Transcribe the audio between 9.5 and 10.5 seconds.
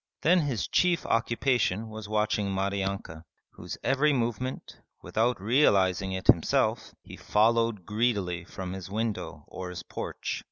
his porch.